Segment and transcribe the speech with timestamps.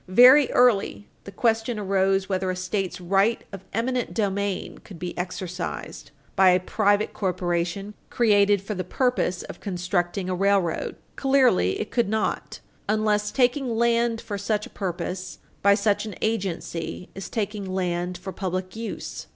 [0.07, 6.09] Very early the question arose whether a State's right of eminent domain could be exercised
[6.35, 10.95] by a private corporation created for the purpose of constructing a railroad.
[11.15, 17.09] Clearly it could not unless taking land for such a purpose by such an agency
[17.13, 19.27] is taking land for public use.